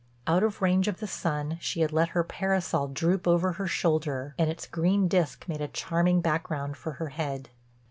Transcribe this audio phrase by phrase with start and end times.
[0.25, 4.33] Out of range of the sun she had let her parasol droop over her shoulder
[4.39, 7.51] and its green disk made a charming background for her head.